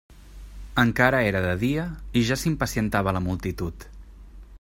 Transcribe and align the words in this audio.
Encara 0.83 1.19
era 1.31 1.41
de 1.43 1.51
dia 1.63 1.83
i 2.21 2.25
ja 2.31 2.39
s'impacientava 2.45 3.17
la 3.19 3.25
multitud. 3.27 3.87